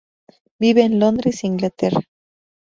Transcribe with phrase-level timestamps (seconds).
[0.59, 2.01] Vive en Londres, Inglaterra.